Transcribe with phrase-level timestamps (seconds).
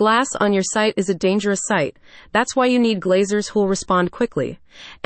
[0.00, 1.94] Glass on your site is a dangerous sight.
[2.32, 4.58] That's why you need glaziers who'll respond quickly.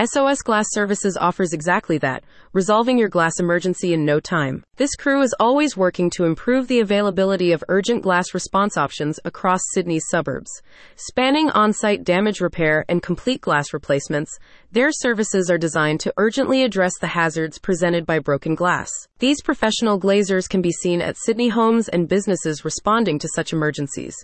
[0.02, 4.64] SOS Glass Services offers exactly that, resolving your glass emergency in no time.
[4.76, 9.60] This crew is always working to improve the availability of urgent glass response options across
[9.72, 10.50] Sydney's suburbs.
[10.96, 14.38] Spanning on site damage repair and complete glass replacements,
[14.72, 18.90] their services are designed to urgently address the hazards presented by broken glass.
[19.20, 24.16] These professional glaziers can be seen at Sydney homes and businesses responding to such emergencies.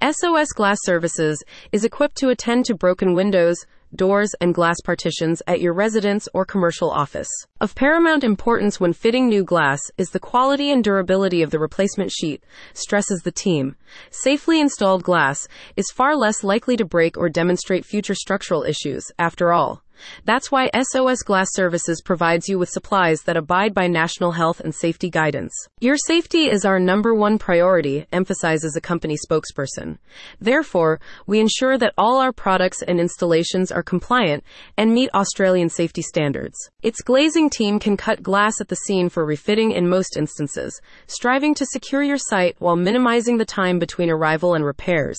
[0.00, 1.42] SOS Glass Services
[1.72, 6.44] is equipped to attend to broken windows, doors, and glass partitions at your residence or
[6.44, 7.28] commercial office.
[7.60, 12.12] Of paramount importance when fitting new glass is the quality and durability of the replacement
[12.12, 13.76] sheet, stresses the team.
[14.10, 19.52] Safely installed glass is far less likely to break or demonstrate future structural issues, after
[19.52, 19.82] all.
[20.24, 24.74] That's why SOS Glass Services provides you with supplies that abide by national health and
[24.74, 25.52] safety guidance.
[25.80, 29.98] Your safety is our number one priority, emphasizes a company spokesperson.
[30.40, 34.44] Therefore, we ensure that all our products and installations are compliant
[34.76, 36.56] and meet Australian safety standards.
[36.82, 41.54] Its glazing team can cut glass at the scene for refitting in most instances, striving
[41.54, 45.18] to secure your site while minimizing the time between arrival and repairs.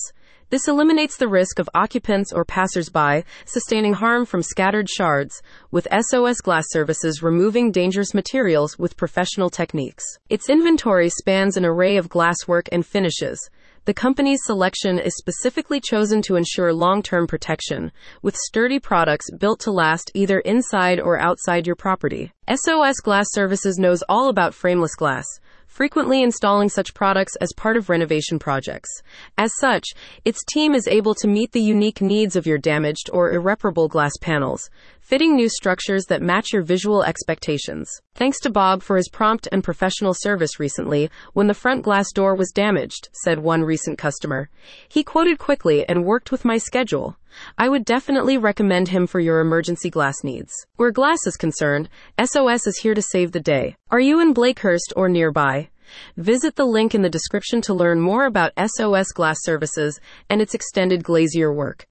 [0.50, 6.40] This eliminates the risk of occupants or passersby sustaining harm from scattered shards, with SOS
[6.40, 10.06] Glass Services removing dangerous materials with professional techniques.
[10.30, 13.50] Its inventory spans an array of glasswork and finishes.
[13.84, 19.60] The company's selection is specifically chosen to ensure long term protection, with sturdy products built
[19.60, 22.32] to last either inside or outside your property.
[22.50, 25.26] SOS Glass Services knows all about frameless glass
[25.68, 28.90] frequently installing such products as part of renovation projects.
[29.36, 29.84] As such,
[30.24, 34.14] its team is able to meet the unique needs of your damaged or irreparable glass
[34.20, 34.68] panels,
[35.08, 37.90] fitting new structures that match your visual expectations.
[38.14, 42.34] Thanks to Bob for his prompt and professional service recently when the front glass door
[42.34, 44.50] was damaged, said one recent customer.
[44.86, 47.16] He quoted quickly and worked with my schedule.
[47.56, 50.52] I would definitely recommend him for your emergency glass needs.
[50.76, 51.88] Where glass is concerned,
[52.22, 53.76] SOS is here to save the day.
[53.90, 55.70] Are you in Blakehurst or nearby?
[56.18, 59.98] Visit the link in the description to learn more about SOS Glass Services
[60.28, 61.86] and its extended glazier work.